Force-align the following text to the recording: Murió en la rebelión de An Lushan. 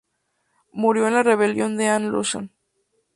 Murió 0.73 1.05
en 1.07 1.13
la 1.13 1.21
rebelión 1.21 1.77
de 1.77 1.89
An 1.89 2.09
Lushan. 2.09 2.49